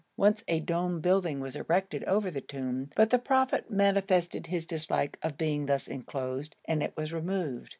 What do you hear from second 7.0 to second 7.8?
removed.